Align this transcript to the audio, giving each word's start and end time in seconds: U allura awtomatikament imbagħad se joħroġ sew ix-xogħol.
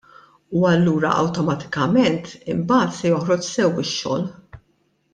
U 0.59 0.63
allura 0.69 1.11
awtomatikament 1.25 2.33
imbagħad 2.57 2.99
se 3.03 3.15
joħroġ 3.15 3.49
sew 3.53 3.79
ix-xogħol. 3.89 4.29